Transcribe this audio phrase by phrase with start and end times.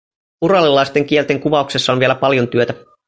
[0.41, 2.73] Uralilaisten kielten kuvauksessa on vielä paljon työtä.